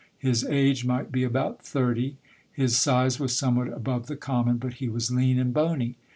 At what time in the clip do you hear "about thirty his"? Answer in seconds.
1.23-2.75